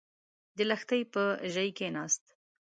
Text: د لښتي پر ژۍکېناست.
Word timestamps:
د 0.55 0.57
لښتي 0.69 1.01
پر 1.11 1.27
ژۍکېناست. 1.53 2.25